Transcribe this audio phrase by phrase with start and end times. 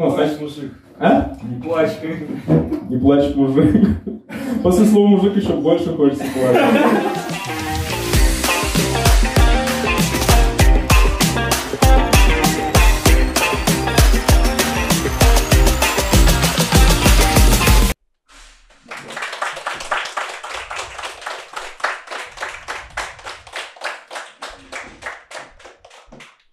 [0.00, 0.72] Ну, значит, мужик.
[0.98, 1.36] А?
[1.42, 1.90] Не плачь.
[2.88, 3.86] Не плачь, мужик.
[4.62, 6.74] После слова мужик еще больше хочется плакать.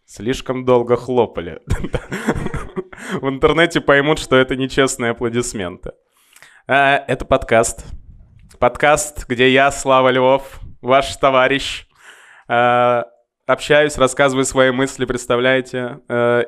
[0.06, 1.62] Слишком долго хлопали.
[3.22, 5.92] В интернете поймут, что это нечестные аплодисменты.
[6.68, 7.86] А, Это подкаст.
[8.60, 11.88] Подкаст, где я, Слава Львов, ваш товарищ,
[12.48, 13.06] а,
[13.46, 16.00] общаюсь, рассказываю свои мысли, представляете.
[16.10, 16.44] А,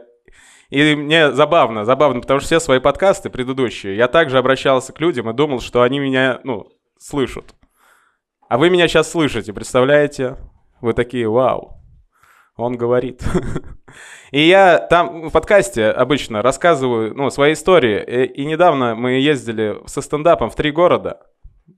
[0.70, 5.30] И мне забавно, забавно, потому что все свои подкасты предыдущие, я также обращался к людям
[5.30, 6.68] и думал, что они меня, ну,
[6.98, 7.56] слышат.
[8.50, 10.38] А вы меня сейчас слышите, представляете?
[10.82, 11.79] Вы такие, вау,
[12.62, 13.24] он говорит.
[14.32, 18.04] И я там в подкасте обычно рассказываю ну, свои истории.
[18.04, 21.22] И, и недавно мы ездили со стендапом в три города.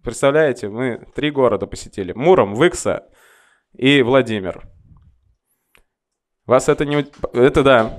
[0.03, 2.13] Представляете, мы три города посетили.
[2.13, 3.07] Муром, Выкса
[3.73, 4.63] и Владимир.
[6.45, 7.05] Вас это не...
[7.33, 7.97] Это да.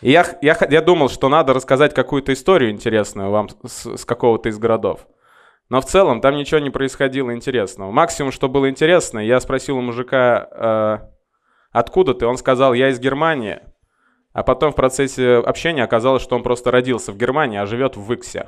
[0.00, 4.48] И я, я, я думал, что надо рассказать какую-то историю интересную вам с, с какого-то
[4.48, 5.06] из городов.
[5.70, 7.90] Но в целом там ничего не происходило интересного.
[7.90, 11.17] Максимум, что было интересно, я спросил у мужика, э,
[11.72, 12.26] откуда ты?
[12.26, 13.60] Он сказал, я из Германии.
[14.32, 18.02] А потом в процессе общения оказалось, что он просто родился в Германии, а живет в
[18.02, 18.46] Выксе.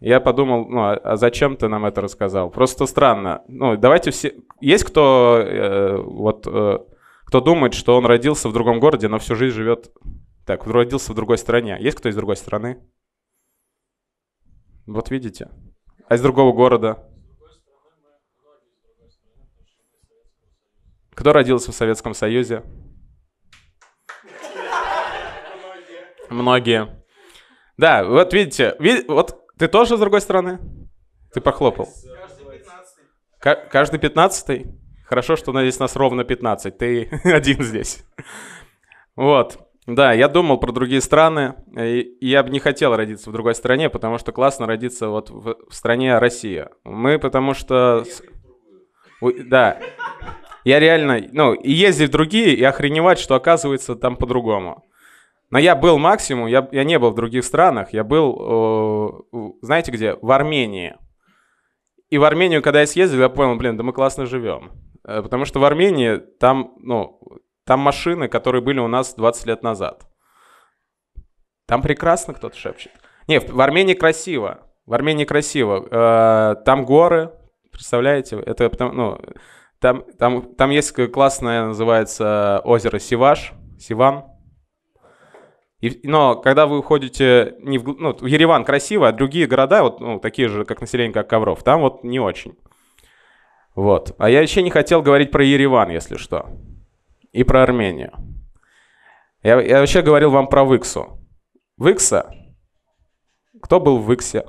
[0.00, 2.50] Я подумал, ну, а а зачем ты нам это рассказал?
[2.50, 3.42] Просто странно.
[3.48, 4.34] Ну, давайте все...
[4.60, 6.78] Есть кто, э, вот, э,
[7.24, 9.90] кто думает, что он родился в другом городе, но всю жизнь живет...
[10.44, 11.76] Так, родился в другой стране.
[11.80, 12.78] Есть кто из другой страны?
[14.86, 15.50] Вот видите.
[16.08, 17.05] А из другого города?
[21.16, 22.62] Кто родился в Советском Союзе?
[26.28, 26.88] Многие.
[27.78, 30.58] Да, вот видите, ви- вот ты тоже с другой стороны?
[31.32, 31.88] Ты похлопал.
[33.40, 34.66] Ка- Каждый пятнадцатый?
[35.06, 38.04] Хорошо, что здесь нас ровно 15, ты один здесь.
[39.14, 39.58] Вот.
[39.86, 43.88] Да, я думал про другие страны, и я бы не хотел родиться в другой стране,
[43.88, 46.70] потому что классно родиться вот в, в стране Россия.
[46.82, 48.04] Мы потому что...
[49.20, 49.78] Да.
[50.66, 54.84] Я реально, ну, и ездить в другие, и охреневать, что оказывается там по-другому.
[55.48, 59.92] Но я был максимум, я, я не был в других странах, я был, э, знаете
[59.92, 60.96] где, в Армении.
[62.10, 64.72] И в Армению, когда я съездил, я понял, блин, да мы классно живем.
[65.04, 67.20] Э, Потому что в Армении там, ну,
[67.64, 70.04] там машины, которые были у нас 20 лет назад.
[71.68, 72.90] Там прекрасно кто-то шепчет.
[73.28, 74.66] Не, в в Армении красиво.
[74.84, 75.86] В Армении красиво.
[75.88, 77.30] Э, Там горы,
[77.70, 78.36] представляете?
[78.44, 79.20] Это потому- ну,
[79.80, 84.24] там, там, там есть классное, называется озеро Сиваш, Сиван.
[85.80, 90.18] И- но когда вы уходите не в, ну, Ереван красиво, а другие города, вот ну,
[90.18, 92.56] такие же, как население, как Ковров, там вот не очень.
[93.74, 94.14] Вот.
[94.18, 96.48] А я еще не хотел говорить про Ереван, если что.
[97.32, 98.12] И про Армению.
[99.42, 101.20] Я, я вообще говорил вам про Выксу.
[101.76, 102.34] Выкса?
[103.62, 104.46] Кто был в Выксе?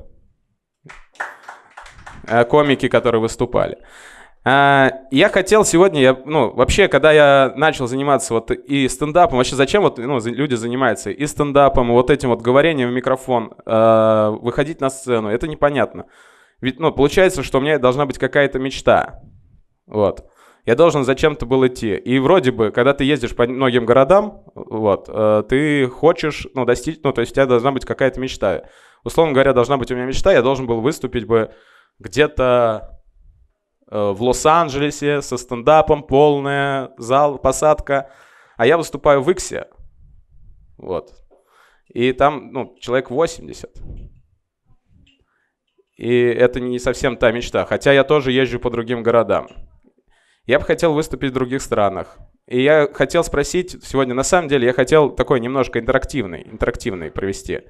[2.24, 3.78] Э, Комики, которые выступали.
[4.50, 9.58] А, Я хотел сегодня, я, ну, вообще, когда я начал заниматься вот и стендапом, вообще
[9.58, 14.38] зачем вот ну, люди занимаются и стендапом, и вот этим вот говорением в микрофон, э,
[14.42, 16.06] выходить на сцену, это непонятно.
[16.62, 19.20] Ведь, ну, получается, что у меня должна быть какая-то мечта.
[19.86, 20.26] Вот.
[20.66, 21.98] Я должен зачем-то был идти.
[21.98, 27.00] И вроде бы, когда ты ездишь по многим городам, вот, э, ты хочешь, ну, достичь,
[27.04, 28.64] ну, то есть у тебя должна быть какая-то мечта.
[29.04, 31.52] Условно говоря, должна быть у меня мечта, я должен был выступить бы
[32.00, 32.97] где-то
[33.90, 38.10] в Лос-Анджелесе со стендапом, полная зал, посадка.
[38.58, 39.68] А я выступаю в Иксе.
[40.78, 41.14] Вот.
[41.94, 43.72] И там, ну, человек 80.
[45.98, 47.66] И это не совсем та мечта.
[47.66, 49.48] Хотя я тоже езжу по другим городам.
[50.46, 52.18] Я бы хотел выступить в других странах.
[52.46, 57.64] И я хотел спросить сегодня, на самом деле, я хотел такой немножко интерактивный, интерактивный провести,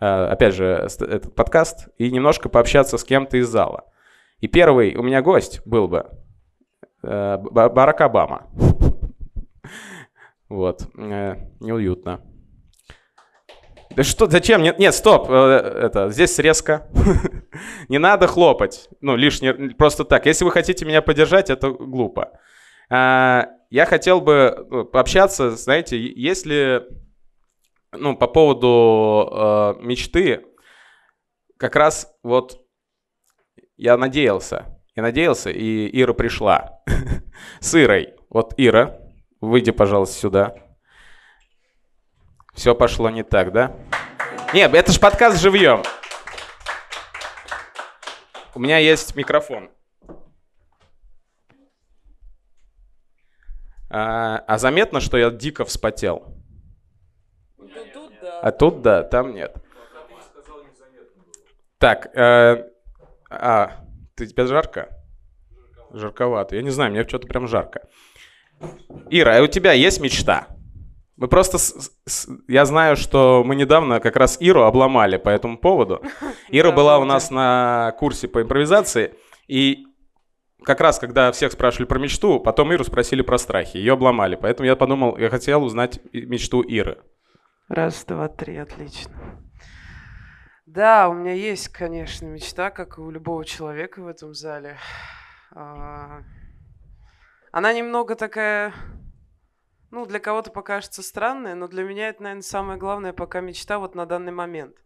[0.00, 3.84] э, опять же, этот подкаст, и немножко пообщаться с кем-то из зала.
[4.40, 6.10] И первый у меня гость был бы
[7.02, 8.50] э, Ба- Барак Обама.
[10.48, 12.20] Вот, э, неуютно.
[13.96, 14.62] Да что, зачем?
[14.62, 16.86] Нет, нет, стоп, э, это, здесь срезка.
[17.88, 20.26] Не надо хлопать, ну, лишнее, просто так.
[20.26, 22.38] Если вы хотите меня поддержать, это глупо.
[22.90, 26.86] А, Я хотел бы ну, пообщаться, знаете, если,
[27.92, 30.44] ну, по поводу э, мечты,
[31.56, 32.65] как раз вот
[33.76, 36.80] я надеялся, я надеялся, и Ира пришла
[37.60, 38.14] с Ирой.
[38.30, 38.98] Вот Ира,
[39.40, 40.56] выйди, пожалуйста, сюда.
[42.54, 43.76] Все пошло не так, да?
[44.54, 45.82] Нет, это ж подкаст живьем.
[48.54, 49.70] У меня есть микрофон.
[53.90, 56.34] А, а заметно, что я дико вспотел?
[58.42, 59.56] А тут да, там нет.
[61.78, 62.70] Так, э,
[63.30, 63.84] а,
[64.14, 64.88] ты тебе жарко?
[65.92, 66.56] Жарковато.
[66.56, 67.82] Я не знаю, мне что-то прям жарко.
[69.10, 70.48] Ира, а у тебя есть мечта?
[71.16, 71.58] Мы просто...
[71.58, 76.02] С, с, я знаю, что мы недавно как раз Иру обломали по этому поводу.
[76.50, 79.14] Ира была у нас на курсе по импровизации,
[79.48, 79.86] и
[80.62, 83.76] как раз, когда всех спрашивали про мечту, потом Иру спросили про страхи.
[83.76, 84.36] Ее обломали.
[84.36, 86.98] Поэтому я подумал, я хотел узнать мечту Иры.
[87.68, 89.35] Раз, два, три, отлично.
[90.76, 94.76] Да, у меня есть, конечно, мечта, как и у любого человека в этом зале.
[95.52, 96.20] А,
[97.50, 98.74] она немного такая,
[99.90, 103.94] ну, для кого-то покажется странная, но для меня это, наверное, самая главная пока мечта вот
[103.94, 104.76] на данный момент.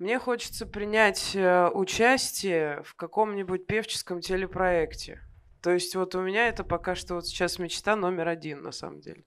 [0.00, 5.20] Мне хочется принять э, участие в каком-нибудь певческом телепроекте.
[5.62, 8.98] То есть вот у меня это пока что вот сейчас мечта номер один, на самом
[8.98, 9.24] деле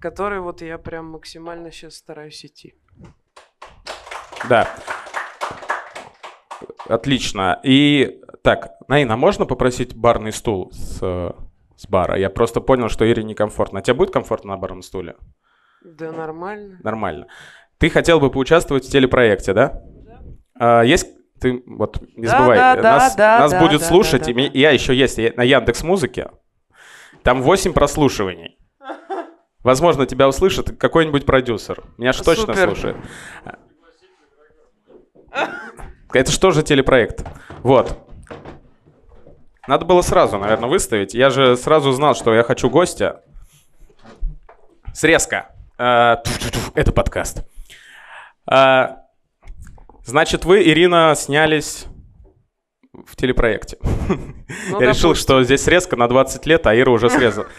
[0.00, 2.74] который вот я прям максимально сейчас стараюсь идти.
[4.48, 4.68] Да.
[6.88, 7.60] Отлично.
[7.62, 12.18] И так, Наина, можно попросить барный стул с, с бара?
[12.18, 13.78] Я просто понял, что Ире некомфортно.
[13.78, 15.16] А тебе будет комфортно на барном стуле?
[15.82, 16.78] Да, нормально.
[16.82, 17.26] Нормально.
[17.78, 19.82] Ты хотел бы поучаствовать в телепроекте, да?
[20.04, 20.20] Да.
[20.58, 21.06] А, есть
[21.40, 24.40] ты вот не да, забывай, да, нас, да, нас да, будет да, слушать, да, да,
[24.40, 24.58] и да.
[24.58, 26.30] я еще есть на Яндекс Музыке.
[27.22, 28.58] Там 8 прослушиваний.
[29.62, 31.82] Возможно, тебя услышит какой-нибудь продюсер.
[31.98, 32.96] Меня же точно слушает.
[36.12, 37.24] Это что же телепроект?
[37.62, 37.98] Вот.
[39.66, 41.14] Надо было сразу, наверное, выставить.
[41.14, 43.22] Я же сразу знал, что я хочу гостя.
[44.92, 45.50] Срезка.
[45.78, 46.22] А,
[46.74, 47.44] это подкаст.
[48.46, 49.00] А,
[50.04, 51.86] значит, вы, Ирина, снялись
[52.92, 53.78] в телепроекте.
[54.70, 57.46] Ну, я решил, что здесь срезка на 20 лет, а Ира уже срезала.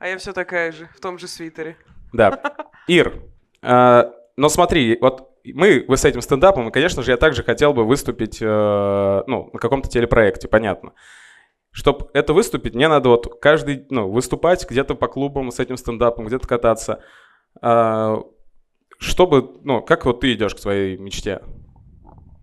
[0.00, 1.76] А я все такая же, в том же свитере.
[2.12, 2.40] Да.
[2.86, 3.20] Ир,
[3.62, 4.04] э,
[4.36, 8.38] но смотри, вот мы с этим стендапом, и, конечно же, я также хотел бы выступить
[8.40, 10.92] э, ну, на каком-то телепроекте, понятно.
[11.70, 16.26] Чтобы это выступить, мне надо вот каждый, ну, выступать где-то по клубам с этим стендапом,
[16.26, 17.02] где-то кататься.
[17.62, 18.16] Э,
[18.98, 21.40] чтобы, ну, как вот ты идешь к своей мечте?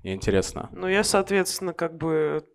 [0.03, 0.69] Мне интересно.
[0.71, 2.45] Ну, я, соответственно, как бы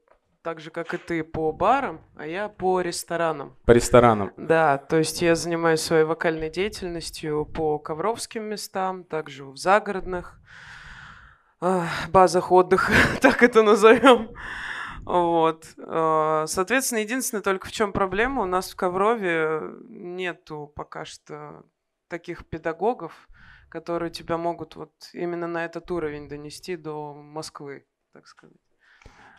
[0.43, 3.57] так же, как и ты, по барам, а я по ресторанам.
[3.65, 4.33] По ресторанам.
[4.37, 10.41] Да, то есть я занимаюсь своей вокальной деятельностью по ковровским местам, также в загородных
[12.09, 14.31] базах отдыха, так это назовем.
[15.05, 15.67] Вот.
[15.79, 21.65] А, соответственно, единственное только в чем проблема, у нас в Коврове нету пока что
[22.09, 23.29] таких педагогов,
[23.69, 28.57] которые тебя могут вот именно на этот уровень донести до Москвы, так сказать.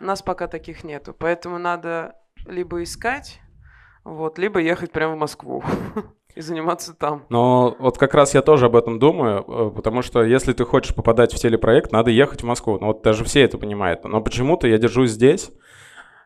[0.02, 2.16] У нас пока таких нету, поэтому надо
[2.48, 3.40] либо искать,
[4.04, 5.64] вот, либо ехать прямо в Москву
[6.36, 7.28] и заниматься там.
[7.30, 10.96] Но вот как раз я тоже об этом думаю, э, потому что если ты хочешь
[10.96, 12.80] попадать в телепроект, надо ехать в Москву.
[12.80, 14.04] Ну вот даже все это понимают.
[14.04, 15.52] Но почему-то я держусь здесь,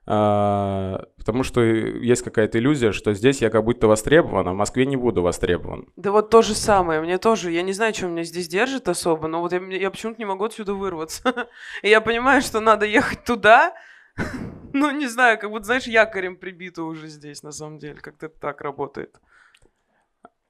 [0.05, 4.95] потому что есть какая-то иллюзия, что здесь я как будто востребован, а в Москве не
[4.95, 5.87] буду востребован.
[5.95, 9.27] Да вот то же самое, мне тоже, я не знаю, что меня здесь держит особо,
[9.27, 11.47] но вот я, я почему-то не могу отсюда вырваться.
[11.81, 13.73] И я понимаю, что надо ехать туда,
[14.73, 18.61] ну, не знаю, как будто, знаешь, якорем прибито уже здесь, на самом деле, как-то так
[18.61, 19.15] работает.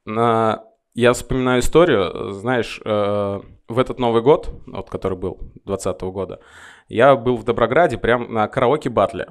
[0.06, 0.64] На...
[0.94, 6.40] Я вспоминаю историю, знаешь, э, в этот Новый год, вот который был, 2020 года,
[6.88, 9.30] я был в Доброграде прям на караоке-батле.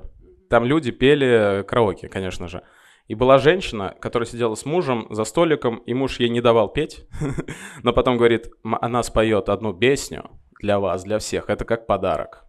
[0.55, 2.63] Там люди пели караоке, конечно же.
[3.09, 7.09] И была женщина, которая сидела с мужем за столиком, и муж ей не давал петь,
[7.83, 10.31] но потом говорит, она споет одну песню
[10.61, 12.45] для вас, для всех, это как подарок.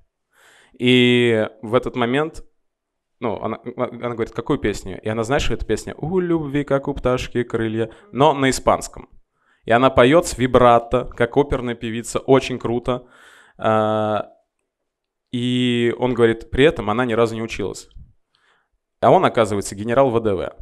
[0.77, 2.43] И в этот момент,
[3.19, 5.01] ну, она, она говорит, какую песню?
[5.01, 9.09] И она, знаешь, что эта песня «У любви, как у пташки крылья», но на испанском.
[9.63, 13.07] И она поет с вибрато, как оперная певица, очень круто.
[13.57, 14.29] А,
[15.31, 17.89] и он говорит, при этом она ни разу не училась.
[19.05, 20.55] А он, оказывается, генерал ВДВ.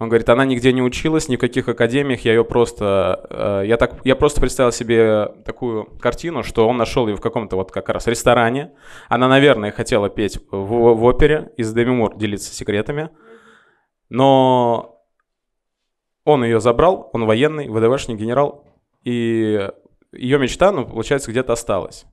[0.00, 3.26] Он говорит, она нигде не училась, ни в каких академиях, я ее просто...
[3.30, 7.54] Э, я, так, я просто представил себе такую картину, что он нашел ее в каком-то
[7.54, 8.72] вот как раз ресторане.
[9.08, 13.10] Она, наверное, хотела петь в, в опере, из Деми Мур делиться секретами.
[14.08, 15.04] Но
[16.24, 18.66] он ее забрал, он военный, ВДВшник, генерал,
[19.04, 19.70] и
[20.10, 22.04] ее мечта, ну, получается, где-то осталась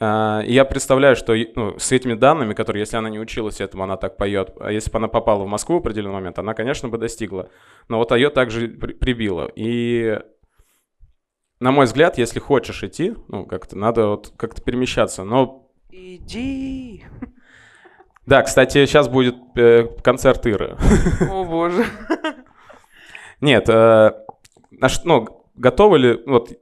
[0.00, 3.96] и я представляю, что ну, с этими данными, которые, если она не училась этому, она
[3.98, 6.96] так поет, а если бы она попала в Москву в определенный момент, она, конечно, бы
[6.96, 7.50] достигла.
[7.88, 9.50] Но вот ее также при- прибило.
[9.54, 10.18] И,
[11.60, 15.22] на мой взгляд, если хочешь идти, ну, как-то надо вот как-то перемещаться.
[15.24, 17.04] Но, Иди.
[18.24, 20.78] да, кстати, сейчас будет э, концерт Иры.
[21.30, 21.84] О боже.
[23.42, 24.12] Нет, э,
[24.70, 26.52] наш- ну, готовы ли вот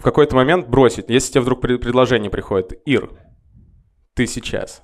[0.00, 3.10] в какой-то момент бросить, если тебе вдруг пред- предложение приходит, Ир,
[4.14, 4.82] ты сейчас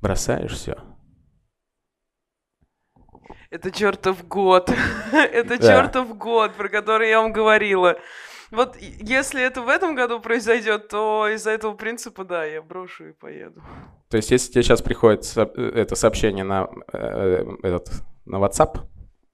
[0.00, 0.78] бросаешь все?
[3.50, 4.70] Это чертов год.
[5.12, 5.82] Это Да.
[5.82, 7.98] чертов год, про который я вам говорила.
[8.50, 13.12] Вот если это в этом году произойдет, то из-за этого принципа, да, я брошу и
[13.12, 13.62] поеду.
[14.08, 17.90] То есть, если тебе сейчас приходит это сообщение на, э, этот,
[18.24, 18.78] на WhatsApp,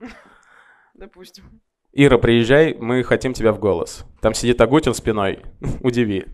[0.95, 1.61] Допустим.
[1.97, 4.05] Ира, приезжай, мы хотим тебя в голос.
[4.21, 5.45] Там сидит Агутин спиной,
[5.81, 6.27] удиви.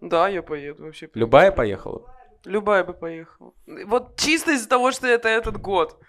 [0.00, 1.08] Да, я поеду вообще.
[1.14, 2.12] Любая поехала?
[2.44, 3.52] Любая бы поехала.
[3.86, 6.00] Вот чисто из-за того, что это этот год.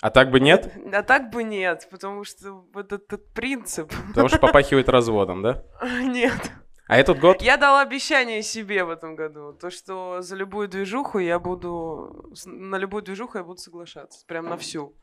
[0.00, 0.72] А так бы нет?
[0.92, 3.92] А так бы нет, потому что вот этот принцип.
[4.08, 5.62] Потому что попахивает разводом, да?
[6.02, 6.52] Нет.
[6.86, 7.40] А этот год?
[7.40, 9.54] Я дала обещание себе в этом году.
[9.54, 12.34] То, что за любую движуху я буду...
[12.44, 14.26] На любую движуху я буду соглашаться.
[14.26, 14.94] Прям на всю.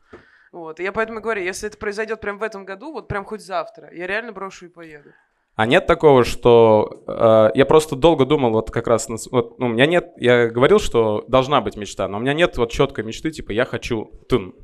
[0.52, 0.80] Вот.
[0.80, 3.90] И я поэтому говорю, если это произойдет прям в этом году, вот прям хоть завтра,
[3.92, 5.10] я реально брошу и поеду.
[5.54, 9.68] А нет такого, что э, я просто долго думал, вот как раз, вот, ну, у
[9.68, 13.30] меня нет, я говорил, что должна быть мечта, но у меня нет вот четкой мечты,
[13.30, 14.54] типа я хочу тун,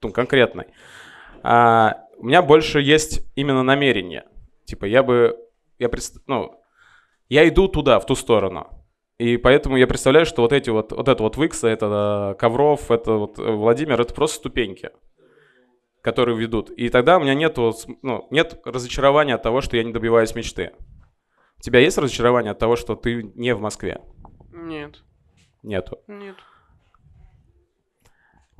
[0.00, 0.66] тун конкретной.
[1.42, 4.24] А, у меня больше есть именно намерение,
[4.64, 5.38] типа я бы,
[5.78, 6.62] я предс- ну,
[7.28, 8.68] я иду туда, в ту сторону.
[9.18, 12.90] И поэтому я представляю, что вот эти вот, вот это вот Викса, это э, Ковров,
[12.90, 14.90] это вот э, Владимир, это просто ступеньки
[16.02, 16.70] которые ведут.
[16.70, 20.72] И тогда у меня нет, ну, нет разочарования от того, что я не добиваюсь мечты.
[21.58, 24.02] У тебя есть разочарование от того, что ты не в Москве?
[24.52, 25.02] Нет,
[25.62, 26.00] Нету.
[26.08, 26.36] нет.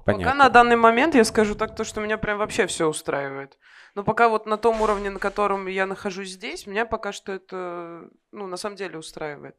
[0.04, 0.24] Понятно.
[0.24, 3.58] Пока на данный момент я скажу так, то, что меня прям вообще все устраивает.
[3.94, 8.08] Но пока вот на том уровне, на котором я нахожусь здесь, меня пока что это,
[8.32, 9.56] ну, на самом деле устраивает.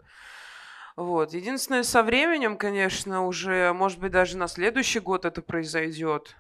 [0.96, 1.34] Вот.
[1.34, 6.36] Единственное, со временем, конечно, уже, может быть, даже на следующий год это произойдет.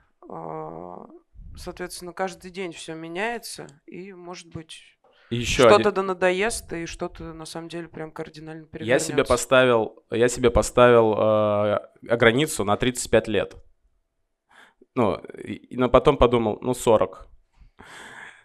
[1.55, 4.81] Соответственно, каждый день все меняется, и, может быть,
[5.29, 9.07] еще что-то один- да надоест, и что-то на самом деле прям кардинально Я перевернется.
[9.11, 11.79] себе поставил, я себе поставил э,
[12.17, 13.55] границу на 35 лет.
[14.95, 17.27] Ну, и- но потом подумал, ну, 40.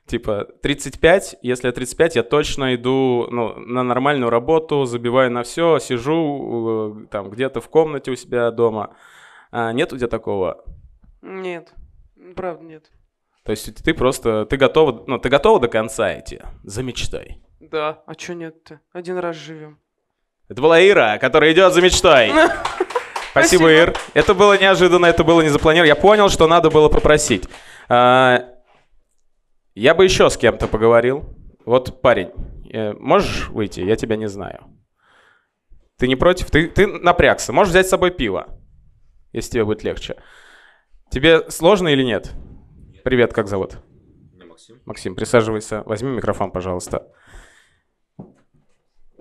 [0.07, 5.79] Типа, 35, если я 35, я точно иду ну, на нормальную работу, забиваю на все,
[5.79, 8.97] сижу э, там где-то в комнате у себя дома.
[9.51, 10.65] А нет у тебя такого?
[11.21, 11.75] Нет,
[12.37, 12.91] правда нет.
[13.49, 16.39] То есть ты просто, ты готова, ну, ты готова до конца идти?
[16.65, 17.41] За мечтой.
[17.61, 18.81] Да, а чё нет-то?
[18.93, 19.79] Один раз живем.
[20.51, 22.29] Это была Ира, которая идет за мечтой.
[23.31, 23.73] Спасибо, Спасибо.
[23.73, 23.97] Ир.
[24.13, 25.89] Это было неожиданно, это было не запланировано.
[25.89, 27.49] Я понял, что надо было попросить.
[27.89, 28.51] А,
[29.75, 31.35] Я бы еще с кем-то поговорил.
[31.65, 32.33] Вот, парень,
[32.71, 33.81] э, можешь выйти?
[33.81, 34.67] Я тебя не знаю.
[35.97, 36.51] Ты не против?
[36.51, 37.55] Ты, ты напрягся.
[37.55, 38.47] Можешь взять с собой пиво,
[39.33, 40.17] если тебе будет легче.
[41.11, 42.35] Тебе сложно или нет?
[43.05, 43.79] Привет, как зовут?
[44.45, 44.81] Максим.
[44.85, 45.83] Максим, присаживайся.
[45.85, 47.13] Возьми микрофон, пожалуйста.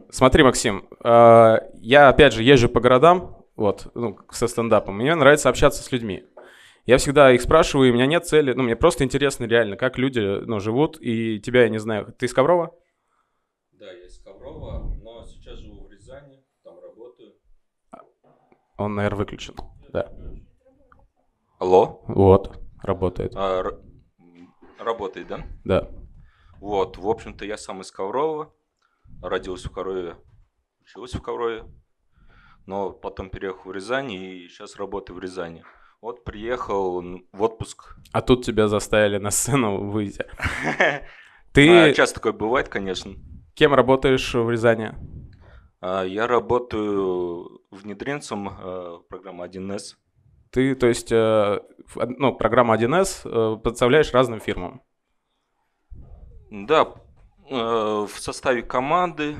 [0.09, 4.95] Смотри, Максим, э, я опять же езжу по городам, вот, ну, со стендапом.
[4.97, 6.23] Мне нравится общаться с людьми.
[6.85, 8.53] Я всегда их спрашиваю, у меня нет цели.
[8.53, 10.97] Ну, мне просто интересно реально, как люди ну, живут.
[11.01, 12.13] И тебя я не знаю.
[12.17, 12.73] Ты из Коврова?
[13.73, 17.33] Да, я из Коврова, но сейчас живу в Рязани, там работаю.
[18.77, 19.55] Он, наверное, выключен.
[19.89, 20.09] Да.
[21.59, 22.01] Алло?
[22.07, 22.57] Вот,
[22.87, 23.33] работает.
[23.35, 23.79] А, р-
[24.79, 25.45] работает, да?
[25.63, 25.89] Да.
[26.59, 28.53] Вот, в общем-то, я сам из Коврова,
[29.21, 30.15] родился в Коврове,
[30.81, 31.65] учился в Коврове,
[32.65, 35.63] но потом переехал в Рязань и сейчас работаю в Рязани.
[36.01, 37.01] Вот приехал
[37.31, 37.95] в отпуск.
[38.11, 40.25] А тут тебя заставили на сцену выйти.
[41.49, 43.13] А, Ты Часто такое бывает, конечно.
[43.55, 44.93] кем работаешь в Рязани?
[45.81, 49.95] А, Я работаю внедренцем э, программы 1С.
[50.57, 51.59] Ты, то есть, э,
[51.95, 54.81] ну, программа 1С э, представляешь разным фирмам.
[56.49, 56.95] Да,
[57.47, 59.35] э, в составе команды,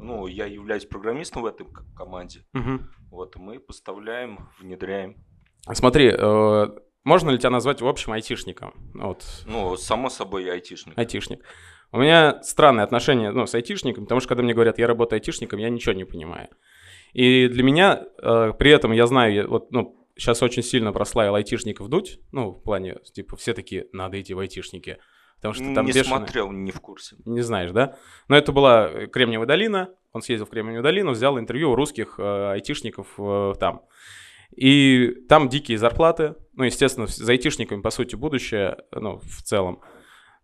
[0.00, 2.40] ну, я являюсь программистом в этой команде.
[2.52, 2.90] Мгм.
[3.12, 5.24] Вот, мы поставляем, внедряем.
[5.72, 6.12] Смотри,
[7.04, 8.74] можно ли тебя назвать в общем айтишником?
[8.94, 10.98] Вот, Ну, само собой, я айтишник.
[10.98, 11.44] айтишник.
[11.92, 15.60] У меня странные отношения ну, с айтишником, потому что когда мне говорят, я работаю айтишником,
[15.60, 16.48] я ничего не понимаю.
[17.12, 21.34] И для меня, э, при этом я знаю, я вот, ну, сейчас очень сильно прославил
[21.34, 24.98] айтишников дуть, ну, в плане, типа, все такие, надо идти в айтишники.
[25.36, 27.16] Потому что там не бешеная- смотрел, не в курсе.
[27.24, 27.96] Не знаешь, да?
[28.28, 29.88] Но это была э, Кремниевая долина.
[30.12, 33.86] Он съездил в Кремниевую долину, взял интервью у русских э, айтишников э, там.
[34.54, 36.34] И там дикие зарплаты.
[36.52, 39.80] Ну, естественно, за айтишниками, по сути, будущее, ну, в целом.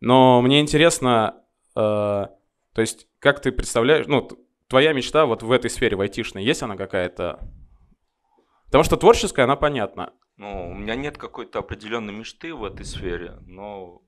[0.01, 1.43] Но мне интересно,
[1.75, 4.27] э, то есть, как ты представляешь, ну,
[4.69, 7.41] твоя мечта вот в этой сфере, в айтишной, есть она какая-то?
[8.67, 10.13] Потому что творческая, она понятна.
[10.37, 14.03] Ну, у меня нет какой-то определенной мечты в этой сфере, но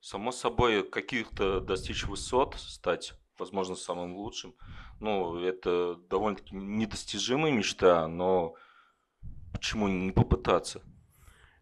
[0.00, 4.54] само собой каких-то достичь высот, стать, возможно, самым лучшим,
[4.98, 8.54] ну, это довольно-таки недостижимая мечта, но
[9.52, 10.82] почему не попытаться?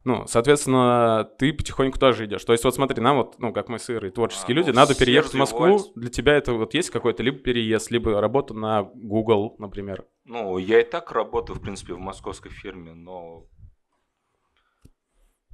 [0.03, 2.45] Ну, соответственно, ты потихоньку тоже идешь.
[2.45, 4.95] То есть, вот смотри, нам вот, ну, как мы сырые творческие А, люди, ну, надо
[4.95, 5.65] переехать в Москву.
[5.65, 5.93] развивается.
[5.95, 10.07] Для тебя это вот есть какой-то либо переезд, либо работа на Google, например.
[10.25, 13.45] Ну, я и так работаю, в принципе, в московской фирме, но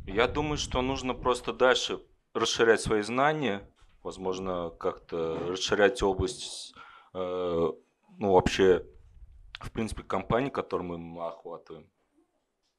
[0.06, 2.00] я думаю, что нужно просто дальше
[2.32, 3.68] расширять свои знания,
[4.04, 6.72] возможно, как-то расширять область,
[7.14, 7.18] э,
[8.18, 8.86] ну, вообще,
[9.60, 11.90] в принципе, компаний, которые мы охватываем.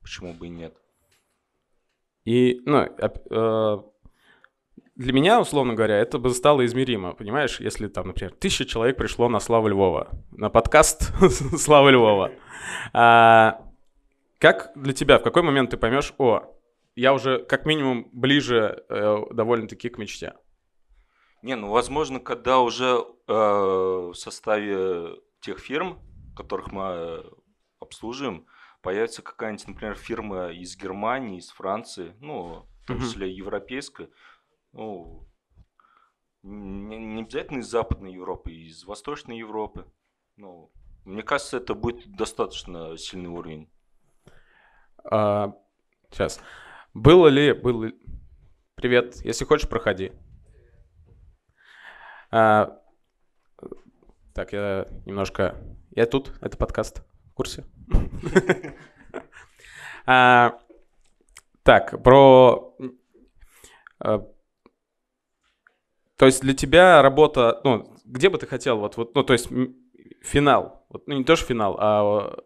[0.01, 0.73] Почему бы и нет?
[2.27, 3.77] И, ну, э,
[4.97, 9.29] для меня, условно говоря, это бы стало измеримо, понимаешь, если там, например, тысяча человек пришло
[9.29, 11.13] на Славу Львова, на подкаст
[11.57, 12.31] Слава Львова.
[12.91, 13.61] А,
[14.39, 16.53] как для тебя, в какой момент ты поймешь, о,
[16.95, 20.33] я уже как минимум ближе э, довольно-таки к мечте?
[21.43, 26.01] Не, ну, возможно, когда уже э, в составе тех фирм,
[26.35, 27.23] которых мы э,
[27.79, 28.47] обслуживаем,
[28.87, 34.09] появится какая-нибудь, например, фирма из Германии, из Франции, ну, в том числе европейская,
[34.71, 35.27] ну,
[36.41, 39.91] не, не обязательно из Западной Европы, из Восточной Европы.
[40.37, 40.71] Ну,
[41.03, 43.69] мне кажется, это будет достаточно сильный уровень.
[45.03, 45.53] А,
[46.09, 46.39] сейчас.
[46.93, 47.51] Было ли...
[47.51, 47.91] Было...
[48.75, 49.17] Привет.
[49.25, 50.13] Если хочешь, проходи.
[52.31, 52.81] А,
[54.33, 55.61] так, я немножко...
[55.91, 56.37] Я тут.
[56.39, 57.05] Это подкаст.
[57.25, 57.65] В курсе?
[60.09, 60.57] А,
[61.63, 62.73] Так, про...
[63.99, 64.25] а,
[66.15, 67.59] То есть для тебя работа...
[67.65, 68.79] Ну, где бы ты хотел?
[68.79, 69.49] Вот, вот, ну, то есть
[70.21, 70.85] финал.
[70.87, 72.37] Вот, ну, не то, что финал, а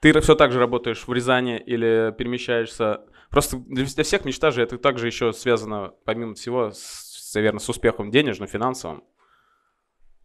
[0.00, 3.00] ты все так же работаешь в Рязани или перемещаешься?
[3.30, 7.68] Просто для, для всех мечта же это также еще связано, помимо всего, с, наверное, с
[7.68, 9.02] успехом денежным, финансовым.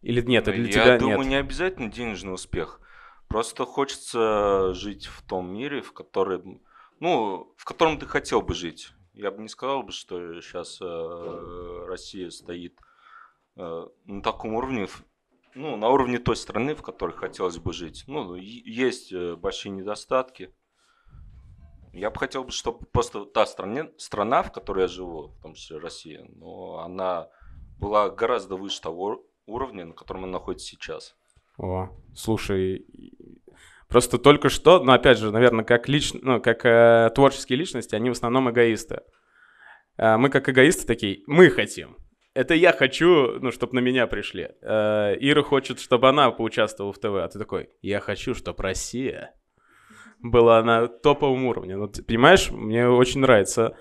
[0.02, 1.28] Или нет, это для Я тебя думаю, нет?
[1.28, 2.80] не обязательно денежный успех.
[3.30, 6.60] Просто хочется жить в том мире, в котором,
[6.98, 8.90] ну, в котором ты хотел бы жить.
[9.12, 12.80] Я бы не сказал бы, что сейчас Россия стоит
[13.54, 14.88] э, на таком уровне,
[15.54, 18.02] ну, на уровне той страны, в которой хотелось бы жить.
[18.08, 20.52] Ну, есть э, большие недостатки.
[21.92, 25.54] Я бы хотел бы, чтобы просто та стране, страна, в которой я живу, в том
[25.54, 27.28] числе Россия, но она
[27.78, 31.14] была гораздо выше того уровня, на котором она находится сейчас.
[31.60, 32.86] О, слушай,
[33.88, 36.14] просто только что, но опять же, наверное, как лич...
[36.14, 39.02] ну, как э, творческие личности, они в основном эгоисты.
[39.98, 41.98] А мы как эгоисты такие, мы хотим.
[42.32, 44.48] Это я хочу, ну, чтобы на меня пришли.
[44.62, 49.34] Э, Ира хочет, чтобы она поучаствовала в ТВ, а ты такой, я хочу, чтобы Россия
[50.22, 51.76] была на топовом уровне.
[51.76, 53.76] Ну, ты понимаешь, мне очень нравится.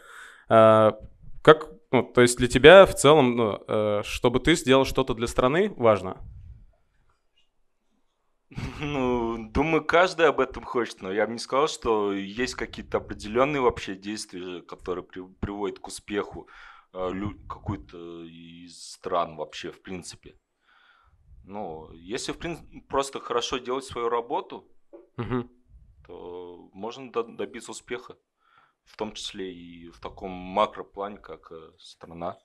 [0.50, 0.98] А,
[1.42, 5.28] Как, ну, то есть для тебя в целом, ну, э, чтобы ты сделал что-то для
[5.28, 6.18] страны, важно?
[8.82, 13.62] Ну, думаю, каждый об этом хочет, но я бы не сказал, что есть какие-то определенные
[13.62, 16.48] вообще действия, которые при- приводят к успеху
[16.94, 17.12] э,
[17.48, 20.36] какой-то из стран вообще, в принципе.
[21.44, 24.68] Ну, если, в принципе, просто хорошо делать свою работу,
[25.18, 25.50] Мгм.
[26.08, 28.15] то можно до- добиться успеха,
[28.86, 32.38] в том числе и в таком макроплане, как э, страна.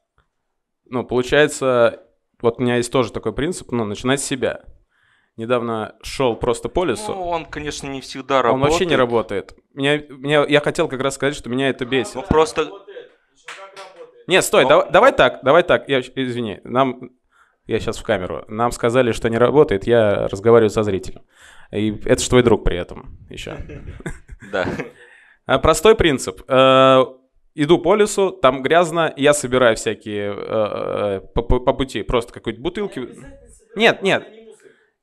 [0.84, 2.06] Ну, получается,
[2.40, 4.64] вот у меня есть тоже такой принцип, ну, начинать с себя.
[5.36, 7.12] Недавно шел просто по лесу.
[7.12, 8.70] Ну, он, конечно, не всегда он работает.
[8.70, 9.56] вообще не работает.
[9.74, 12.14] Меня, меня, я хотел как раз сказать, что меня это бесит.
[12.14, 12.70] Ну, просто...
[14.26, 15.88] Нет, стой, Но- давай, давай так, давай так.
[15.88, 17.10] Я, извини, нам,
[17.66, 18.44] я сейчас в камеру.
[18.48, 21.22] Нам сказали, что не работает, я разговариваю со зрителем.
[21.72, 23.56] И это же твой друг при этом еще.
[24.52, 24.68] Да.
[25.46, 26.42] А, Простой принцип.
[26.48, 27.02] Э,
[27.56, 31.42] Иду по лесу, там грязно, я собираю всякие э, э, по,
[31.72, 33.08] пути просто какие-то бутылки.
[33.76, 34.26] Нет, нет,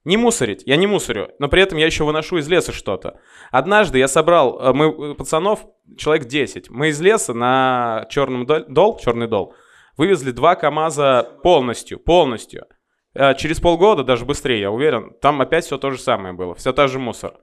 [0.04, 3.20] не мусорить, я не мусорю, но при этом я еще выношу из леса что-то.
[3.52, 5.66] Однажды я собрал, э, мы э, пацанов,
[5.98, 9.54] человек 10, мы из леса на черном дол, дол, черный дол,
[9.98, 12.66] вывезли два КАМАЗа полностью, полностью.
[13.14, 16.74] Э, Через полгода, даже быстрее, я уверен, там опять все то же самое было, все
[16.74, 17.40] та же мусор.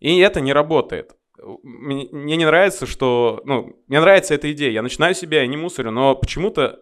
[0.00, 1.16] И это не работает.
[1.62, 3.42] Мне не нравится, что...
[3.44, 4.70] Ну, мне нравится эта идея.
[4.70, 6.80] Я начинаю себя, я не мусорю, но почему-то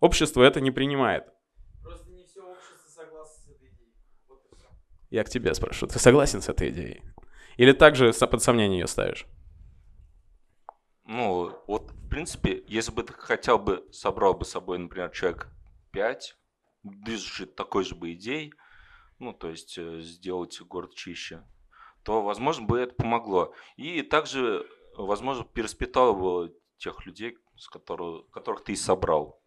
[0.00, 1.24] Общество это не принимает.
[1.82, 3.94] Просто не все общество согласно с этой идеей.
[4.28, 4.66] Вот и все.
[5.10, 7.02] Я к тебе спрошу, ты согласен с этой идеей?
[7.56, 9.26] Или также под сомнение ее ставишь?
[11.04, 15.48] Ну, вот, в принципе, если бы ты хотел бы, собрал бы с собой, например, человек
[15.92, 16.36] 5,
[16.82, 18.52] движущий такой же бы идей,
[19.18, 21.44] ну, то есть э, сделать город чище,
[22.02, 23.54] то, возможно, бы это помогло.
[23.76, 24.66] И также,
[24.96, 29.40] возможно, переспитало бы тех людей, с которых, которых ты и собрал.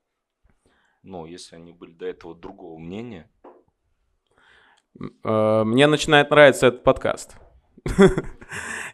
[1.04, 3.32] Ну, если они были до этого другого мнения.
[5.24, 7.36] Э, Мне начинает нравиться этот подкаст.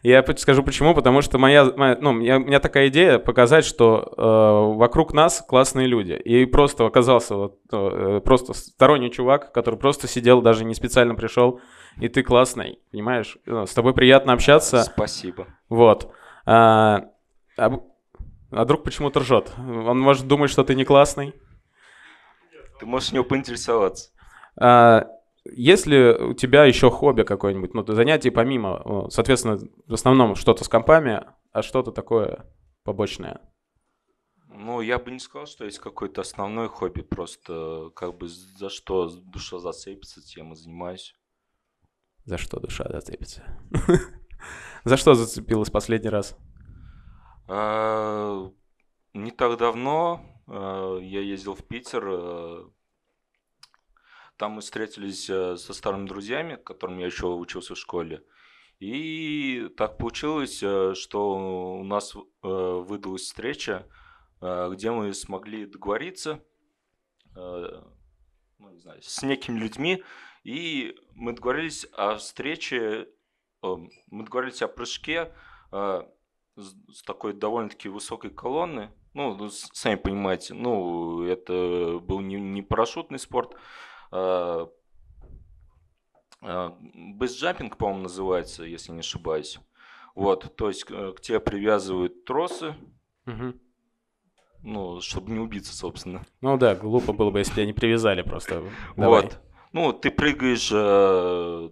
[0.02, 3.64] Я скажу почему, потому что моя, моя- ну, у меня, у меня такая идея показать,
[3.64, 6.12] что э, вокруг нас классные люди.
[6.12, 11.60] И просто оказался вот, э, просто сторонний чувак, который просто сидел, даже не специально пришел,
[12.00, 13.38] и ты классный, понимаешь?
[13.46, 14.82] Ну, С тобой приятно общаться.
[14.82, 15.46] Спасибо.
[15.68, 16.12] Вот.
[16.44, 17.06] А,
[17.56, 17.80] а б-
[18.52, 19.52] а друг почему-то ржет.
[19.58, 21.34] Он может думать, что ты не классный.
[22.78, 24.10] Ты можешь с него поинтересоваться.
[24.60, 25.06] А,
[25.52, 30.64] есть ли у тебя еще хобби какое-нибудь, ну, занятие помимо, ну, соответственно, в основном что-то
[30.64, 32.46] с компами, а что-то такое
[32.84, 33.40] побочное?
[34.48, 39.08] Ну, я бы не сказал, что есть какой-то основной хобби, просто как бы за что
[39.08, 41.14] душа зацепится, тем и занимаюсь.
[42.24, 43.44] За что душа зацепится?
[44.84, 46.36] За что зацепилась последний раз?
[47.48, 48.50] А,
[49.14, 52.70] Не так давно а, я ездил в Питер.
[54.36, 58.22] Там мы встретились а, со старыми друзьями, которыми я еще учился в школе.
[58.78, 63.86] И так получилось, а, что у нас а, выдалась встреча,
[64.40, 66.42] где мы смогли договориться
[68.58, 70.02] ну, не знаю, с некими людьми,
[70.44, 73.08] и мы договорились о встрече,
[73.62, 73.76] э,
[74.10, 75.32] мы договорились о прыжке
[75.72, 76.02] э,
[76.56, 78.90] с такой довольно-таки высокой колонны.
[79.14, 83.56] Ну, ну, сами понимаете, ну, это был не, не парашютный спорт.
[84.10, 84.68] А,
[86.42, 89.58] а, Бейсджампинг, по-моему, называется, если не ошибаюсь.
[90.14, 92.74] Вот, то есть э, к тебе привязывают тросы,
[93.26, 93.60] Мгм.
[94.62, 96.24] ну, чтобы не убиться, собственно.
[96.40, 98.64] Ну да, глупо было бы, если тебя не привязали просто.
[98.96, 99.24] Давай.
[99.24, 99.40] Вот.
[99.72, 101.70] Ну, ты прыгаешь э,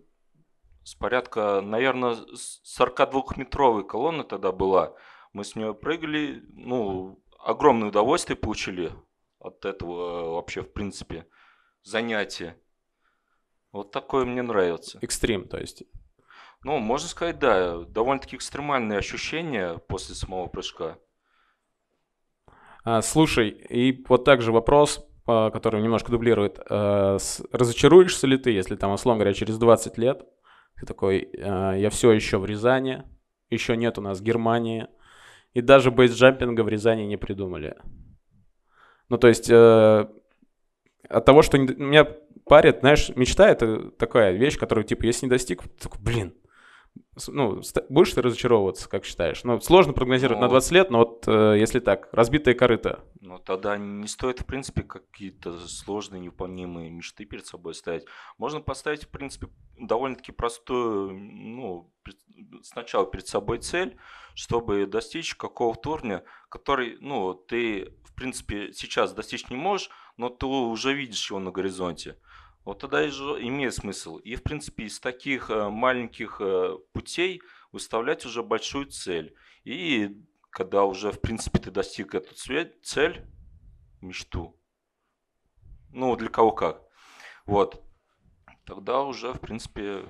[0.83, 2.19] с порядка, наверное,
[2.67, 4.95] 42-метровой колонны тогда была.
[5.33, 8.93] Мы с нее прыгали, ну, огромное удовольствие получили
[9.39, 11.27] от этого э, вообще, в принципе,
[11.85, 12.57] занятия.
[13.73, 14.99] Вот такое мне нравится.
[15.03, 15.85] Экстрим, то есть.
[16.63, 20.99] Ну, можно сказать, да, довольно-таки экстремальные ощущения после самого прыжка.
[22.85, 26.59] А, слушай, и вот также вопрос, а, который немножко дублирует.
[26.69, 27.19] А,
[27.53, 30.23] разочаруешься ли ты, если там, условно говоря, через 20 лет
[30.77, 33.05] ты такой, а, я все еще в Рязани,
[33.51, 34.89] еще нет у нас Германии,
[35.53, 37.77] и даже бейсджампинга в Рязани не придумали.
[39.09, 40.09] Ну, то есть э,
[41.09, 42.05] от того, что не меня
[42.47, 46.35] парит, знаешь, мечта— это такая вещь, которую, типа, если не достиг, такой, блин,
[47.29, 49.45] ну, будешь ты разочаровываться, как считаешь?
[49.45, 53.05] Ну, сложно прогнозировать на Ну, 20 лет, но вот э, если так, разбитые корыто.
[53.21, 58.05] Ну, тогда не стоит, в принципе, какие-то сложные, невыполнимые мечты перед собой ставить.
[58.37, 61.93] Можно поставить, в принципе, довольно-таки простую, ну,
[62.63, 63.97] сначала перед собой цель,
[64.35, 70.47] чтобы достичь какого-то уровня, который, ну, ты, в принципе, сейчас достичь не можешь, но ты
[70.47, 72.19] уже видишь его на горизонте.
[72.65, 74.17] Вот тогда и имеет смысл.
[74.19, 79.35] И, в принципе, из таких э, маленьких э, путей выставлять уже большую цель.
[79.65, 80.17] И
[80.51, 83.27] когда уже, в принципе, ты достиг эту цель,
[84.01, 84.59] мечту,
[85.91, 86.83] ну, для кого как,
[87.45, 87.83] вот,
[88.65, 90.07] тогда уже, в принципе,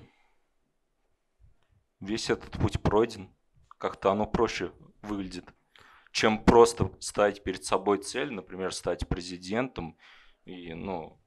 [2.00, 3.34] весь этот путь пройден.
[3.78, 5.52] Как-то оно проще выглядит,
[6.14, 9.96] чем просто ставить перед собой цель, например, стать президентом.
[10.44, 11.18] И, ну,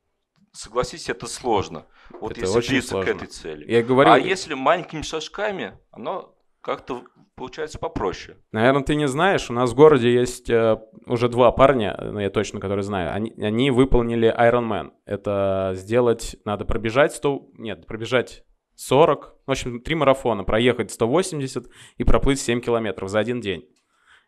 [0.54, 1.88] согласись, это сложно.
[2.21, 3.12] Вот Это если очень сложно.
[3.12, 3.69] к этой цели.
[3.69, 7.04] Я говорю, А если маленькими шажками, оно как-то
[7.36, 8.38] получается попроще.
[8.54, 12.30] наверное, ты не знаешь, у нас в городе есть э, уже два парня, ну, я
[12.30, 14.91] точно, которые знаю, они, они выполнили Iron Man.
[15.06, 18.45] Это сделать, надо пробежать 100, нет, пробежать
[18.76, 23.67] 40, в общем, три марафона, проехать 180 и проплыть 7 километров за один день.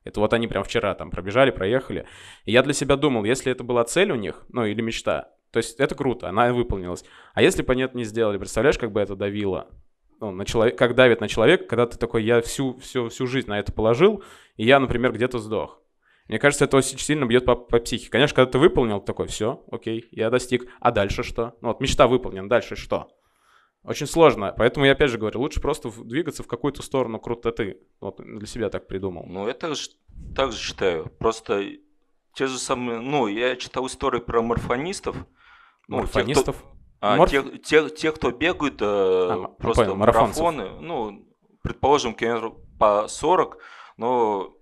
[0.09, 2.07] Это вот они прям вчера там пробежали, проехали.
[2.45, 5.57] И я для себя думал, если это была цель у них, ну или мечта, то
[5.57, 7.05] есть это круто, она выполнилась.
[7.35, 9.67] А если бы они это не сделали, представляешь, как бы это давило?
[10.19, 13.47] Ну, на человек, как давит на человека, когда ты такой, я всю, всю, всю жизнь
[13.49, 14.23] на это положил,
[14.57, 15.79] и я, например, где-то сдох.
[16.27, 18.09] Мне кажется, это очень сильно бьет по, по психике.
[18.09, 20.65] Конечно, когда ты выполнил, такой, все, окей, я достиг.
[20.79, 21.55] А дальше что?
[21.61, 23.11] Ну вот мечта выполнена, дальше что?
[23.83, 24.53] Очень сложно.
[24.57, 27.79] Поэтому я опять же говорю, лучше просто двигаться в какую-то сторону крутоты.
[28.01, 29.25] Вот для себя так придумал.
[29.27, 29.89] Ну, я так же,
[30.35, 31.09] так же считаю.
[31.17, 31.63] Просто
[32.33, 35.15] те же самые, ну, я читал истории про морфонистов.
[35.87, 36.65] Ну, тех, кто- Морфонистов?
[37.01, 41.25] а, Морф- тех, тех, тех, кто бегают, э, м- просто понял, марафоны, ну,
[41.63, 43.57] предположим, километров по 40,
[43.97, 44.53] но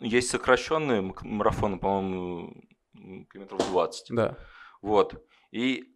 [0.00, 2.54] есть сокращенные марафоны, по-моему,
[3.32, 4.06] километров 20.
[4.10, 4.36] Да.
[4.82, 5.22] Вот.
[5.52, 5.93] И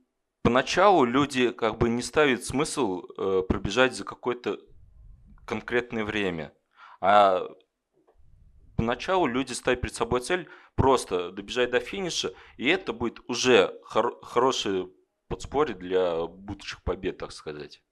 [0.48, 4.58] поначалу люди как бы не ставят смысл э, пробежать за какое-то
[5.46, 6.54] конкретное время.
[7.02, 7.42] А
[8.74, 14.18] поначалу люди ставят перед собой цель просто добежать до финиша, и это будет уже хор-
[14.24, 14.88] хорошее
[15.28, 17.82] подспорье для будущих побед, так сказать.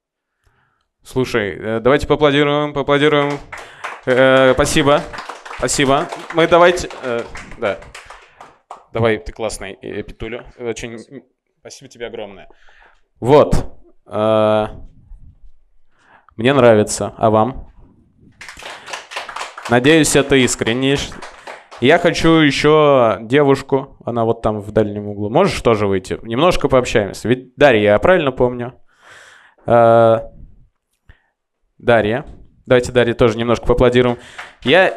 [1.03, 3.37] Слушай, э, давайте поаплодируем, поаплодируем.
[4.07, 5.03] Э, спасибо,
[5.59, 6.09] спасибо.
[6.33, 7.21] Мы давайте, э,
[7.59, 7.79] да.
[8.93, 10.51] Давай, ты классный, э, Петуля.
[10.57, 11.36] Очень, спасибо
[11.69, 12.47] тебе огромное.
[13.19, 13.55] Вот.
[14.05, 14.67] э,
[16.35, 17.71] мне нравится, а вам?
[19.69, 20.97] Надеюсь, это искренне.
[21.81, 25.29] Я хочу еще девушку, она вот там в дальнем углу.
[25.29, 26.17] Можешь тоже выйти?
[26.23, 27.27] Немножко пообщаемся.
[27.27, 28.73] Ведь Дарья, я правильно помню?
[29.65, 30.19] Э,
[31.77, 32.25] Дарья.
[32.65, 34.17] Давайте Дарье тоже немножко поаплодируем.
[34.63, 34.93] Я,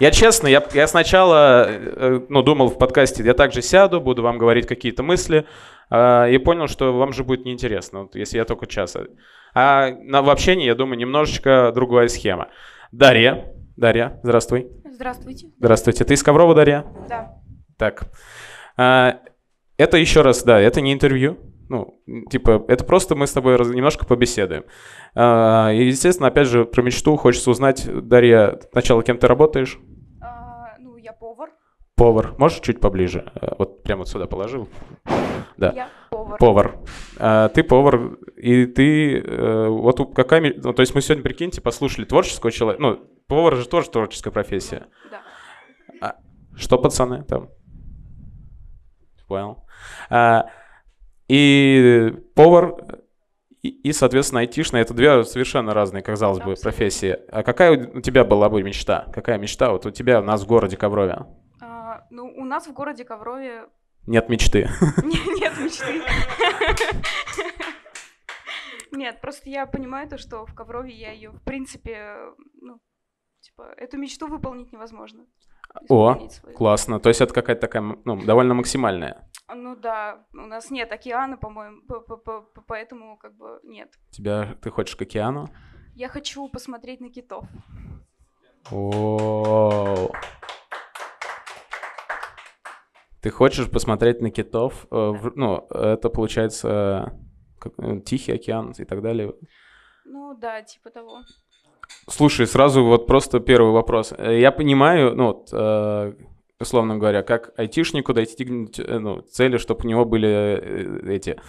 [0.00, 4.38] я честно, я, я сначала э, ну, думал в подкасте, я также сяду, буду вам
[4.38, 5.46] говорить какие-то мысли,
[5.90, 8.96] э, и понял, что вам же будет неинтересно, вот, если я только час.
[9.54, 12.48] А на, в общении, я думаю, немножечко другая схема.
[12.92, 13.52] Дарья.
[13.76, 14.68] Дарья, здравствуй.
[14.84, 15.48] Здравствуйте.
[15.58, 16.04] Здравствуйте.
[16.04, 16.84] Ты из Коврова, Дарья?
[17.08, 17.34] Да.
[17.76, 18.04] Так.
[18.76, 19.18] А,
[19.76, 21.38] это еще раз, да, это не интервью.
[21.68, 24.64] Ну, типа, это просто мы с тобой раз- немножко побеседуем.
[25.14, 29.78] А, и, естественно, опять же, про мечту хочется узнать, Дарья, сначала кем ты работаешь?
[30.20, 31.50] А, ну, я повар.
[31.96, 32.34] Повар.
[32.38, 33.32] Можешь чуть поближе?
[33.40, 34.68] А, Вот прямо вот сюда положил.
[35.56, 35.72] Да.
[35.72, 36.38] Я повар.
[36.38, 36.78] Повар.
[37.18, 41.60] А, ты повар, и ты э, вот у- какая, ну, то есть мы сегодня, прикиньте,
[41.60, 42.96] послушали творческого человека, ну,
[43.28, 44.86] повар же тоже творческая профессия.
[46.00, 46.16] Да.
[46.56, 47.48] Что, пацаны, там?
[49.26, 49.64] Понял.
[50.10, 50.46] А,
[51.28, 52.76] и повар,
[53.62, 56.62] и, и, соответственно, айтишная, это две совершенно разные, казалось бы, Абсолютно.
[56.70, 57.18] профессии.
[57.30, 59.06] А какая у тебя была бы мечта?
[59.12, 61.24] Какая мечта вот у тебя у нас в городе Коврове?
[61.60, 63.62] А, ну, у нас в городе Коврове
[64.06, 64.68] Нет мечты.
[65.02, 66.02] не- нет мечты.
[68.92, 72.16] Нет, просто я понимаю то, что в Коврове я ее, в принципе,
[72.60, 72.78] ну,
[73.40, 75.26] типа, эту мечту выполнить невозможно.
[75.88, 76.56] О, свою.
[76.56, 77.00] Классно.
[77.00, 79.28] То есть это какая-то такая, ну, довольно максимальная.
[79.48, 83.90] Ну да, у нас нет океана, по-моему, по- по- по- по- поэтому как бы нет.
[84.10, 85.48] Тебя, ты хочешь к океану?
[85.94, 87.44] Я хочу посмотреть на китов.
[88.72, 90.08] О.
[93.20, 94.86] Ты хочешь посмотреть на китов?
[94.90, 97.12] э, Ну, это получается
[97.64, 99.34] э, э, Тихий океан и так далее.
[100.04, 101.20] Ну да, типа того.
[102.08, 104.12] Слушай, сразу вот просто первый вопрос.
[104.18, 105.48] Я понимаю, ну, вот,
[106.60, 111.40] условно говоря, как айтишнику достигнуть э, ну, цели, чтобы у него были э, эти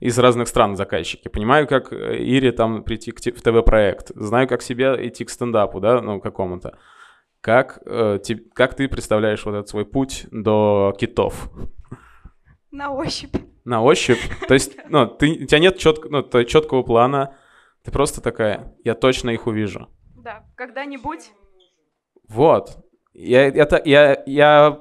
[0.00, 1.28] из разных стран заказчики.
[1.28, 4.12] Понимаю, как э, Ире там прийти в ТВ-проект.
[4.14, 6.78] Знаю, как себе идти к стендапу, да, ну, какому-то.
[7.40, 11.50] Как, э, те- как ты представляешь вот этот свой путь до китов?
[12.70, 13.34] На ощупь.
[13.64, 14.20] На ощупь?
[14.46, 17.36] То есть, ну, ты, у тебя нет четко, ну, четкого плана,
[17.82, 19.88] ты просто такая, я точно их увижу.
[20.16, 21.30] Да, когда-нибудь.
[22.28, 22.78] Вот.
[23.22, 24.80] Я, это, я, я...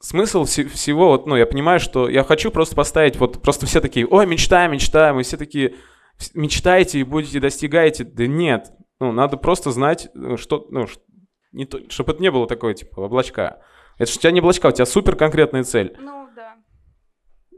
[0.00, 3.80] Смысл все- всего, вот, ну, я понимаю, что я хочу просто поставить, вот, просто все
[3.80, 5.76] такие, ой, мечтаем, мечтаем, и все такие,
[6.18, 8.04] «Вс- мечтаете и будете, достигаете.
[8.04, 10.86] Да нет, ну, надо просто знать, ну, что, ну,
[11.52, 13.62] не то, чтобы это не было такое, типа, облачка.
[13.98, 15.96] Это же у тебя не облачка, у тебя супер конкретная цель.
[15.98, 16.56] Ну да.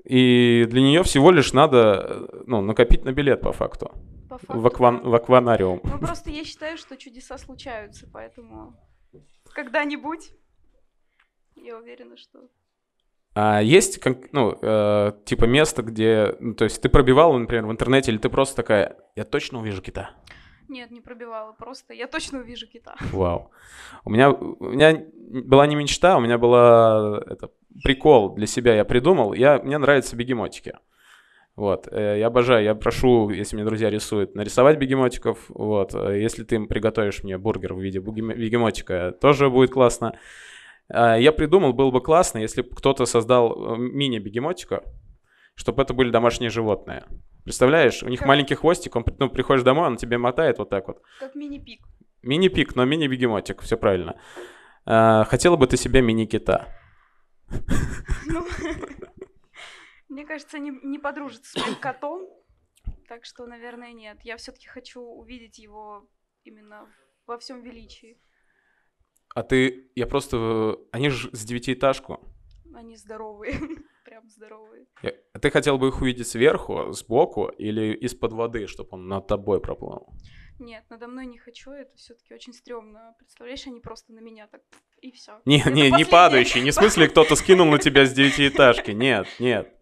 [0.05, 3.91] И для нее всего лишь надо, э, ну, накопить на билет, по факту,
[4.29, 5.09] По факту, в, акван, да.
[5.09, 5.81] в акванариум.
[5.83, 8.77] Ну, просто я считаю, что чудеса случаются, поэтому
[9.53, 10.33] когда-нибудь
[11.57, 12.49] я уверена, что...
[13.35, 14.01] А есть,
[14.33, 18.31] ну, э, типа место, где, ну, то есть ты пробивала, например, в интернете, или ты
[18.31, 20.11] просто такая, я точно увижу кита.
[20.69, 22.97] Нет, не пробивала, просто я точно увижу кита.
[23.13, 23.51] Вау.
[24.05, 27.51] У меня, у меня была не мечта, у меня была это,
[27.83, 29.33] прикол для себя я придумал.
[29.33, 30.75] Я, мне нравятся бегемотики.
[31.57, 35.39] Вот, э, я обожаю, я прошу, если мне друзья рисуют, нарисовать бегемотиков.
[35.49, 40.19] Вот, э, если ты им приготовишь мне бургер в виде бегемотика, тоже будет классно.
[40.89, 44.83] А, Я придумал, было бы классно, если бы кто-то создал э, мини-бегемотика,
[45.55, 47.05] чтобы это были домашние животные.
[47.45, 48.29] Представляешь, у них Как?
[48.29, 50.99] маленький хвостик, он, ну, приходишь домой, он тебе мотает вот так вот.
[51.21, 51.81] Как мини-пик.
[52.23, 54.17] Мини-пик, но мини-бегемотик, все правильно.
[54.85, 56.67] Хотела бы ты себе мини-кита?
[58.27, 58.45] Ну,
[60.09, 62.29] Мне кажется, не, не подружится с моим котом,
[63.09, 64.19] так что, наверное, нет.
[64.23, 66.09] Я все-таки хочу увидеть его
[66.45, 66.89] именно
[67.27, 68.21] во всем величии.
[69.35, 72.21] А ты, я просто, они же с девятиэтажку.
[72.75, 73.55] Они здоровые,
[74.05, 74.87] прям здоровые.
[75.41, 80.09] Ты хотел бы их увидеть сверху, сбоку или из-под воды, чтобы он над тобой проплыл?
[80.59, 83.15] Нет, надо мной не хочу, это все-таки очень стрёмно.
[83.19, 84.63] Представляешь, они просто на меня так
[85.01, 85.41] и все.
[85.45, 89.27] Не, Это не, не падающий, не в смысле кто-то скинул на тебя с девятиэтажки, нет,
[89.39, 89.73] нет.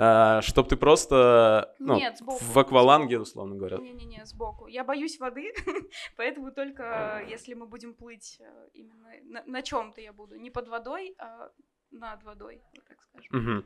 [0.00, 3.78] А, чтоб ты просто, ну, Нет, сбоку, в акваланге, условно говоря.
[3.78, 4.68] Не-не-не, сбоку.
[4.68, 5.52] Я боюсь воды,
[6.16, 10.36] поэтому только если мы будем плыть э, именно на, на чем-то я буду.
[10.36, 11.50] Не под водой, а
[11.90, 13.28] над водой, так скажем.
[13.32, 13.64] Мгм.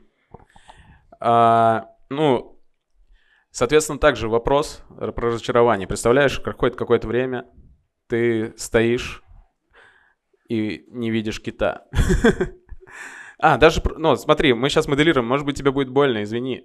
[1.19, 2.59] А, ну,
[3.53, 5.87] соответственно, также вопрос про разочарование.
[5.87, 7.45] Представляешь, проходит какое-то время,
[8.09, 9.23] ты стоишь
[10.49, 11.85] и не видишь кита.
[13.39, 16.63] А, даже, ну, смотри, мы сейчас моделируем, может быть, тебе будет больно, извини.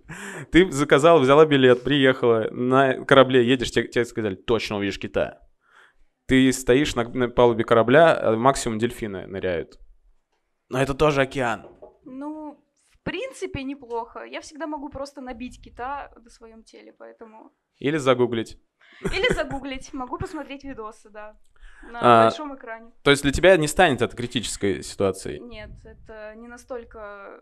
[0.52, 5.40] Ты заказал, взяла билет, приехала, на корабле едешь, тебе, тебе сказали, точно увидишь кита.
[6.28, 9.80] Ты стоишь на, на палубе корабля, а максимум дельфины ныряют.
[10.68, 11.66] Но это тоже океан.
[12.04, 12.39] Ну,
[13.04, 14.24] принципе, неплохо.
[14.24, 17.52] Я всегда могу просто набить кита на своем теле, поэтому...
[17.78, 18.58] Или загуглить.
[19.02, 21.38] Или загуглить, могу посмотреть видосы, да.
[21.90, 22.92] На А, большом экране.
[23.02, 25.40] То есть для тебя не станет это критической ситуацией?
[25.40, 27.40] Нет, это не настолько,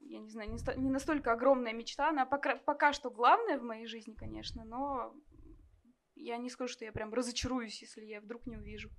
[0.00, 2.10] я не знаю, не, ста- не настолько огромная мечта.
[2.10, 5.14] Она пока, пока что главная в моей жизни, конечно, но
[6.16, 8.90] я не скажу, что я прям разочаруюсь, если я вдруг не увижу.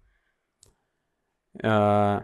[1.63, 2.23] А,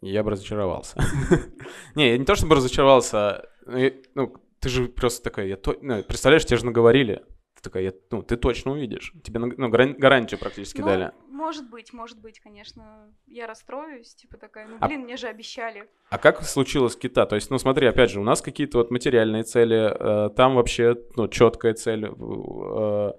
[0.00, 1.00] Я бы разочаровался.
[1.94, 6.02] Не, я не то чтобы разочаровался, а, ну, ты же просто такая, я то- ну,
[6.04, 7.24] представляешь, тебе же наговорили.
[7.56, 9.12] Ты такая, ну, ты точно увидишь.
[9.24, 11.12] Тебе ну, гаран- гарантию практически Ну, дали.
[11.28, 13.12] может быть, может быть, конечно.
[13.26, 15.88] Я расстроюсь, типа такая, ну А- блин, мне же обещали.
[16.10, 17.26] А как случилось кита?
[17.26, 20.96] То есть, ну смотри, опять же, у нас какие-то вот материальные цели, э, там вообще,
[21.16, 22.04] ну, четкая цель.
[22.06, 23.12] э,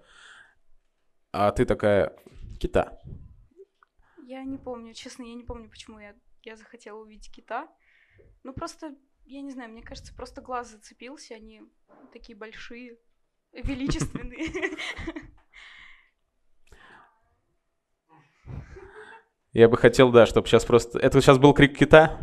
[1.32, 2.16] а ты такая,
[2.60, 3.02] кита.
[4.28, 6.14] Я не помню, честно, я не помню, почему я,
[6.46, 7.68] я захотела увидеть кита.
[8.44, 11.64] Ну просто, я не знаю, мне кажется, просто глаз зацепился, они
[12.14, 12.98] такие большие,
[13.52, 14.78] величественные.
[19.54, 21.00] Я бы хотел, да, чтобы сейчас просто...
[21.00, 22.20] Это сейчас был крик кита?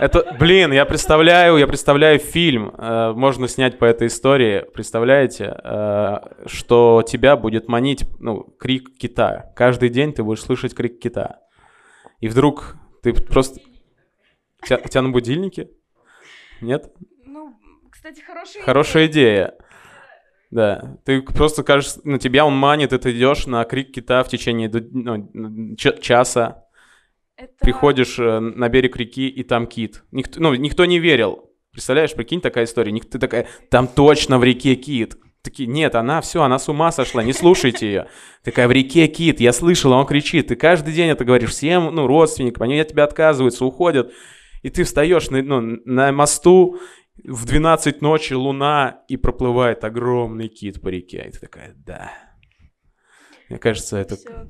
[0.00, 6.16] Это, блин, я представляю, я представляю фильм, э, можно снять по этой истории, представляете, э,
[6.46, 9.52] что тебя будет манить, ну, крик кита.
[9.54, 11.44] Каждый день ты будешь слышать крик кита.
[12.24, 13.60] И вдруг ты просто...
[14.62, 15.68] У тебя, у тебя на будильнике?
[16.62, 16.90] Нет?
[17.26, 17.54] Ну,
[17.90, 19.54] кстати, хорошая Хорошая идея.
[20.50, 24.30] Да, ты просто кажешь, на тебя он манит, и ты идешь на крик кита в
[24.30, 26.64] течение ну, часа,
[27.36, 30.02] Это- приходишь э, на берег реки, и там кит.
[30.10, 31.50] Никто, ну, никто не верил.
[31.72, 32.98] Представляешь, прикинь, такая история.
[33.00, 35.18] Ты такая, там точно в реке кит.
[35.44, 38.08] Такие, нет, она все, она с ума сошла, не слушайте ее.
[38.42, 40.48] Такая, в реке кит, я слышала, он кричит.
[40.48, 44.10] Ты каждый день это говоришь всем, ну, родственникам, они от тебя отказываются, уходят.
[44.62, 46.80] И ты встаешь на, ну, на мосту,
[47.22, 51.26] в 12 ночи луна, и проплывает огромный кит по реке.
[51.28, 52.10] И ты такая, да.
[53.50, 54.16] Мне кажется, это...
[54.16, 54.48] Всё.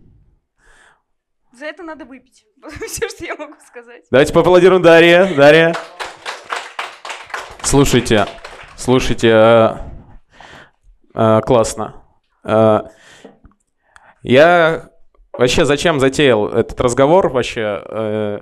[1.59, 2.44] За это надо выпить.
[2.87, 4.04] Все, что я могу сказать.
[4.12, 5.28] Давайте поаплодируем Дарья.
[5.35, 5.74] Дарья.
[7.62, 8.26] Слушайте,
[8.76, 9.80] слушайте,
[11.14, 12.03] э, классно.
[12.44, 12.83] Э,
[14.22, 14.90] я
[15.33, 17.83] вообще зачем затеял этот разговор вообще?
[17.85, 18.38] э,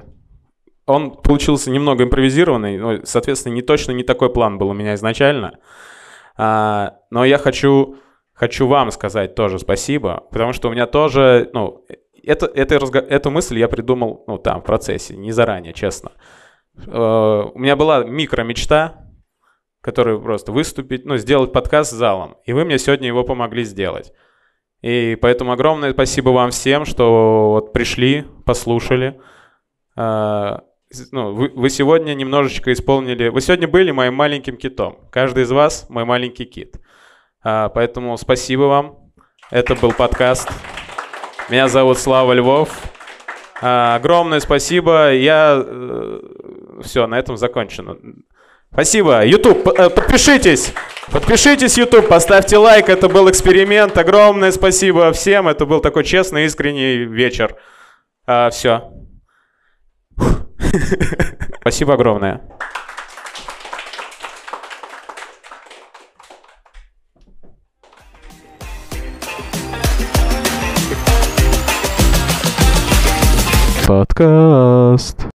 [0.87, 5.59] он получился немного импровизированный, ну, соответственно, не точно не такой план был у меня изначально.
[6.37, 7.97] А, но я хочу,
[8.33, 11.85] хочу вам сказать тоже спасибо, потому что у меня тоже, ну,
[12.23, 16.13] это, это эту мысль я придумал, ну, там, в процессе, не заранее, честно.
[16.87, 19.02] Э, у меня была микромечта,
[19.83, 24.13] которую просто выступить, ну, сделать подкаст с залом, и вы мне сегодня его помогли сделать.
[24.81, 29.21] И поэтому огромное спасибо вам всем, что вот пришли, послушали.
[29.97, 30.59] Э,
[30.91, 33.29] с- ну, вы, вы сегодня немножечко исполнили...
[33.29, 35.09] Вы сегодня были моим маленьким китом.
[35.11, 36.81] Каждый из вас мой маленький кит.
[37.45, 39.13] А, поэтому спасибо вам.
[39.51, 40.51] Это был подкаст.
[41.49, 42.71] Меня зовут Слава Львов.
[43.61, 45.13] А, огромное спасибо.
[45.13, 45.65] Я...
[46.83, 47.97] все, на этом закончено.
[48.73, 49.25] Спасибо.
[49.25, 50.73] YouTube, э, подпишитесь.
[51.11, 52.89] Подпишитесь, YouTube, поставьте лайк.
[52.89, 53.99] Это был эксперимент.
[53.99, 55.47] Огромное спасибо всем.
[55.47, 57.57] Это был такой честный, искренний вечер.
[58.51, 58.93] все.
[61.61, 62.41] Спасибо огромное.
[73.87, 75.32] Подкаст.